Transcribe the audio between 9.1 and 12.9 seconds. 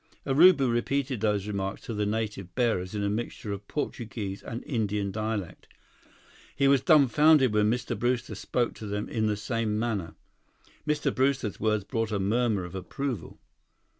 the same manner. Mr. Brewster's words brought a murmur of